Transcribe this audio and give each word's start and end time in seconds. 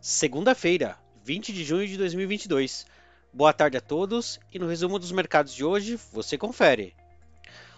Segunda-feira, 0.00 0.96
20 1.24 1.52
de 1.52 1.64
junho 1.64 1.88
de 1.88 1.98
2022. 1.98 2.86
Boa 3.32 3.52
tarde 3.52 3.78
a 3.78 3.80
todos 3.80 4.38
e 4.52 4.58
no 4.58 4.68
resumo 4.68 4.96
dos 4.96 5.10
mercados 5.10 5.52
de 5.52 5.64
hoje 5.64 5.98
você 6.12 6.38
confere. 6.38 6.94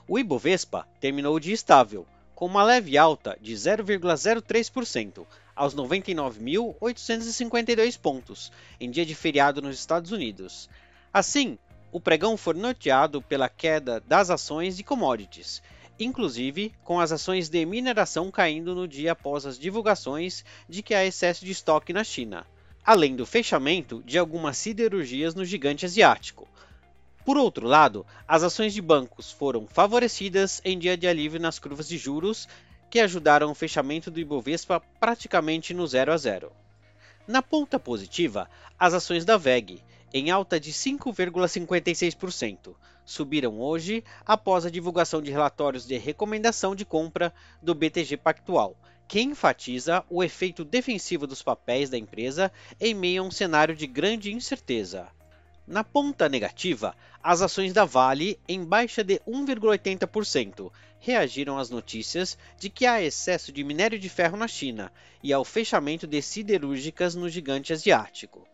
O 0.07 0.19
Ibovespa 0.19 0.87
terminou 1.01 1.35
o 1.35 1.41
dia 1.41 1.55
estável, 1.55 2.07
com 2.35 2.45
uma 2.45 2.63
leve 2.63 2.99
alta 2.99 3.39
de 3.41 3.55
0,03% 3.55 5.25
aos 5.57 5.75
99.852 5.75 7.99
pontos, 7.99 8.53
em 8.79 8.91
dia 8.91 9.07
de 9.07 9.15
feriado 9.15 9.63
nos 9.63 9.79
Estados 9.79 10.13
Unidos. 10.13 10.69
Assim, 11.11 11.59
o 11.91 11.99
pregão 11.99 12.37
foi 12.37 12.53
norteado 12.53 13.23
pela 13.23 13.49
queda 13.49 13.99
das 14.01 14.29
ações 14.29 14.79
e 14.79 14.85
commodities, 14.85 15.63
inclusive 16.05 16.73
com 16.85 17.01
as 17.01 17.13
ações 17.13 17.49
de 17.49 17.65
mineração 17.65 18.31
caindo 18.31 18.75
no 18.75 18.89
dia 18.89 19.13
após 19.13 19.47
as 19.47 19.59
divulgações 19.59 20.45
de 20.69 20.83
que 20.83 20.95
há 20.95 21.05
excesso 21.05 21.45
de 21.45 21.53
estoque 21.53 21.93
na 21.93 22.05
China, 22.05 22.47
além 22.85 23.15
do 23.15 23.27
fechamento 23.27 24.03
de 24.05 24.19
algumas 24.19 24.57
siderurgias 24.57 25.35
no 25.35 25.45
gigante 25.45 25.85
asiático. 25.85 26.49
Por 27.25 27.37
outro 27.37 27.67
lado, 27.67 28.07
as 28.27 28.43
ações 28.43 28.73
de 28.73 28.81
bancos 28.81 29.31
foram 29.31 29.67
favorecidas 29.67 30.61
em 30.65 30.79
dia 30.79 30.97
de 30.97 31.07
alívio 31.07 31.39
nas 31.39 31.59
curvas 31.59 31.87
de 31.87 31.99
juros, 31.99 32.49
que 32.91 32.99
ajudaram 32.99 33.51
o 33.51 33.55
fechamento 33.55 34.11
do 34.11 34.19
Ibovespa 34.19 34.81
praticamente 34.99 35.73
no 35.73 35.87
0 35.87 36.13
a 36.13 36.17
0. 36.17 36.51
Na 37.29 37.41
ponta 37.41 37.79
positiva, 37.79 38.51
as 38.79 38.95
ações 38.95 39.25
da 39.25 39.37
VEG, 39.37 39.81
em 40.13 40.31
alta 40.31 40.59
de 40.59 40.73
5,56%. 40.73 42.75
Subiram 43.05 43.61
hoje 43.61 44.05
após 44.25 44.67
a 44.67 44.71
divulgação 44.71 45.23
de 45.23 45.31
relatórios 45.31 45.87
de 45.87 45.97
recomendação 45.97 46.75
de 46.75 46.85
compra 46.85 47.33
do 47.63 47.75
BTG 47.75 48.17
Pactual, 48.17 48.77
que 49.09 49.21
enfatiza 49.21 50.05
o 50.09 50.23
efeito 50.23 50.65
defensivo 50.65 51.27
dos 51.27 51.43
papéis 51.43 51.91
da 51.91 51.99
empresa 51.99 52.53
em 52.81 52.95
meio 52.95 53.23
a 53.23 53.27
um 53.27 53.31
cenário 53.31 53.75
de 53.75 53.87
grande 53.87 54.33
incerteza. 54.33 55.09
Na 55.67 55.85
ponta 55.85 56.29
negativa, 56.29 56.95
as 57.23 57.43
ações 57.43 57.73
da 57.73 57.85
Vale, 57.85 58.39
em 58.49 58.65
baixa 58.65 59.05
de 59.05 59.21
1,80%, 59.21 60.73
reagiram 60.99 61.59
às 61.59 61.71
notícias 61.71 62.37
de 62.59 62.69
que 62.69 62.87
há 62.87 63.03
excesso 63.03 63.53
de 63.53 63.63
minério 63.63 63.99
de 63.99 64.09
ferro 64.09 64.37
na 64.37 64.49
China 64.49 64.93
e 65.23 65.33
ao 65.33 65.45
fechamento 65.45 66.07
de 66.07 66.21
siderúrgicas 66.21 67.15
no 67.15 67.29
gigante 67.29 67.73
asiático. 67.73 68.47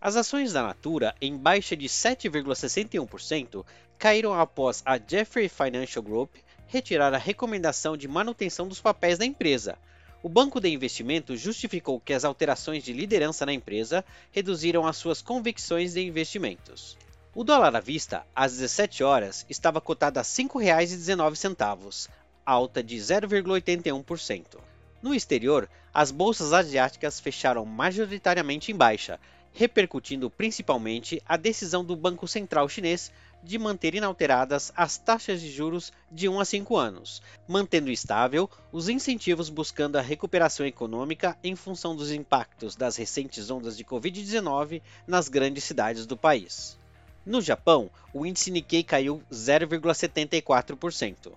As 0.00 0.14
ações 0.14 0.52
da 0.52 0.62
Natura, 0.62 1.12
em 1.20 1.36
baixa 1.36 1.76
de 1.76 1.88
7,61%, 1.88 3.64
caíram 3.98 4.32
após 4.32 4.80
a 4.86 4.96
Jeffrey 4.96 5.48
Financial 5.48 6.00
Group 6.00 6.36
retirar 6.68 7.12
a 7.12 7.18
recomendação 7.18 7.96
de 7.96 8.06
manutenção 8.06 8.68
dos 8.68 8.80
papéis 8.80 9.18
da 9.18 9.24
empresa. 9.24 9.76
O 10.22 10.28
banco 10.28 10.60
de 10.60 10.68
investimento 10.68 11.36
justificou 11.36 11.98
que 11.98 12.12
as 12.12 12.24
alterações 12.24 12.84
de 12.84 12.92
liderança 12.92 13.44
na 13.44 13.52
empresa 13.52 14.04
reduziram 14.30 14.86
as 14.86 14.96
suas 14.96 15.20
convicções 15.20 15.94
de 15.94 16.00
investimentos. 16.00 16.96
O 17.34 17.42
dólar 17.42 17.74
à 17.74 17.80
vista, 17.80 18.24
às 18.34 18.52
17 18.52 19.02
horas, 19.02 19.44
estava 19.50 19.80
cotado 19.80 20.20
a 20.20 20.22
R$ 20.22 20.28
5,19, 20.28 22.08
alta 22.46 22.82
de 22.84 22.96
0,81%. 22.96 24.58
No 25.02 25.14
exterior, 25.14 25.68
as 25.92 26.10
bolsas 26.10 26.52
asiáticas 26.52 27.20
fecharam 27.20 27.64
majoritariamente 27.64 28.72
em 28.72 28.76
baixa, 28.76 29.18
repercutindo 29.52 30.30
principalmente 30.30 31.20
a 31.26 31.36
decisão 31.36 31.84
do 31.84 31.96
Banco 31.96 32.28
Central 32.28 32.68
Chinês 32.68 33.10
de 33.42 33.58
manter 33.58 33.94
inalteradas 33.94 34.72
as 34.76 34.98
taxas 34.98 35.40
de 35.40 35.50
juros 35.50 35.92
de 36.10 36.28
1 36.28 36.40
a 36.40 36.44
5 36.44 36.76
anos, 36.76 37.22
mantendo 37.46 37.90
estável 37.90 38.50
os 38.72 38.88
incentivos 38.88 39.48
buscando 39.48 39.96
a 39.96 40.02
recuperação 40.02 40.66
econômica 40.66 41.38
em 41.42 41.54
função 41.54 41.94
dos 41.94 42.10
impactos 42.10 42.76
das 42.76 42.96
recentes 42.96 43.50
ondas 43.50 43.76
de 43.76 43.84
Covid-19 43.84 44.82
nas 45.06 45.28
grandes 45.28 45.64
cidades 45.64 46.06
do 46.06 46.16
país. 46.16 46.78
No 47.24 47.40
Japão, 47.40 47.90
o 48.12 48.24
índice 48.24 48.50
Nikkei 48.50 48.82
caiu 48.82 49.22
0,74%. 49.30 51.32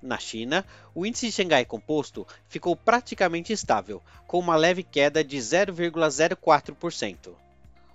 Na 0.00 0.18
China, 0.18 0.64
o 0.94 1.06
índice 1.06 1.32
Xangai 1.32 1.64
Composto 1.64 2.26
ficou 2.46 2.76
praticamente 2.76 3.52
estável, 3.52 4.02
com 4.26 4.38
uma 4.38 4.54
leve 4.54 4.82
queda 4.82 5.24
de 5.24 5.38
0,04%. 5.38 7.43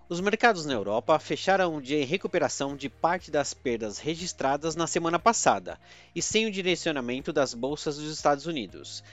Os 0.10 0.20
mercados 0.20 0.66
na 0.66 0.74
Europa 0.74 1.20
fecharam 1.20 1.76
o 1.76 1.82
dia 1.82 2.02
em 2.02 2.04
recuperação 2.04 2.76
de 2.76 2.90
parte 2.90 3.30
das 3.30 3.54
perdas 3.54 4.00
registradas 4.00 4.76
na 4.76 4.88
semana 4.88 5.20
passada 5.20 5.80
e 6.16 6.22
sem 6.22 6.48
o 6.48 6.52
direcionamento 6.52 7.32
das 7.32 7.54
bolsas 7.54 7.98
dos 7.98 8.12
Estados 8.12 8.48
Unidos. 8.48 9.04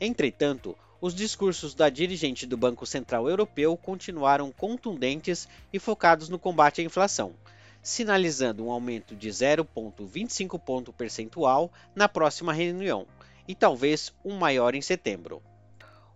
Entretanto, 0.00 0.74
os 1.02 1.14
discursos 1.14 1.74
da 1.74 1.90
dirigente 1.90 2.46
do 2.46 2.56
Banco 2.56 2.86
Central 2.86 3.28
Europeu 3.28 3.76
continuaram 3.76 4.50
contundentes 4.50 5.46
e 5.70 5.78
focados 5.78 6.30
no 6.30 6.38
combate 6.38 6.80
à 6.80 6.84
inflação, 6.84 7.34
sinalizando 7.82 8.64
um 8.64 8.70
aumento 8.70 9.14
de 9.14 9.28
0,25 9.28 10.58
ponto 10.58 10.94
percentual 10.94 11.70
na 11.94 12.08
próxima 12.08 12.54
reunião 12.54 13.06
e 13.46 13.54
talvez 13.54 14.14
um 14.24 14.38
maior 14.38 14.74
em 14.74 14.80
setembro. 14.80 15.42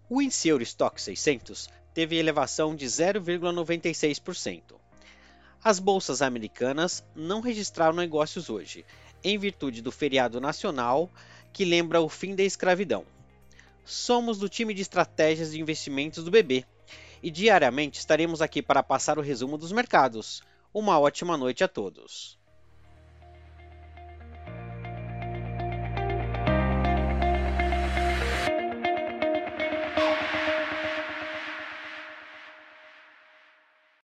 O 0.08 0.22
índice 0.22 0.48
Eurostock 0.48 1.00
600 1.02 1.68
teve 1.94 2.16
elevação 2.16 2.74
de 2.74 2.86
0,96%. 2.86 4.62
As 5.62 5.78
bolsas 5.78 6.22
americanas 6.22 7.04
não 7.14 7.40
registraram 7.40 7.94
negócios 7.94 8.50
hoje, 8.50 8.84
em 9.22 9.38
virtude 9.38 9.80
do 9.80 9.92
feriado 9.92 10.40
nacional 10.40 11.10
que 11.52 11.64
lembra 11.64 12.00
o 12.00 12.08
fim 12.08 12.34
da 12.34 12.42
escravidão. 12.42 13.04
Somos 13.84 14.38
do 14.38 14.48
time 14.48 14.74
de 14.74 14.82
estratégias 14.82 15.52
de 15.52 15.60
investimentos 15.60 16.24
do 16.24 16.30
BB 16.30 16.64
e 17.22 17.30
diariamente 17.30 17.98
estaremos 17.98 18.42
aqui 18.42 18.62
para 18.62 18.82
passar 18.82 19.18
o 19.18 19.22
resumo 19.22 19.56
dos 19.56 19.70
mercados. 19.70 20.42
Uma 20.74 20.98
ótima 20.98 21.36
noite 21.36 21.62
a 21.62 21.68
todos. 21.68 22.38